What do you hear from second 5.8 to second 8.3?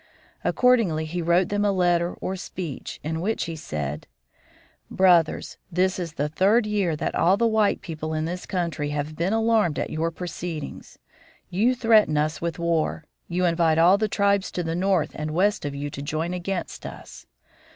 is the third year that all the white people in